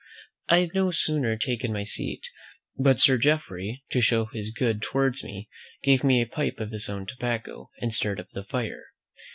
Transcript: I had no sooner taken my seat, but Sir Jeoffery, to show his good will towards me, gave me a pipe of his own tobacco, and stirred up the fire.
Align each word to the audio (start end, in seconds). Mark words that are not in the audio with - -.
I 0.49 0.61
had 0.61 0.73
no 0.73 0.89
sooner 0.89 1.37
taken 1.37 1.71
my 1.71 1.83
seat, 1.83 2.25
but 2.75 2.99
Sir 2.99 3.19
Jeoffery, 3.19 3.83
to 3.91 4.01
show 4.01 4.25
his 4.25 4.49
good 4.49 4.77
will 4.77 4.91
towards 4.91 5.23
me, 5.23 5.47
gave 5.83 6.03
me 6.03 6.23
a 6.23 6.27
pipe 6.27 6.59
of 6.59 6.71
his 6.71 6.89
own 6.89 7.05
tobacco, 7.05 7.69
and 7.81 7.93
stirred 7.93 8.19
up 8.19 8.31
the 8.33 8.43
fire. 8.43 8.85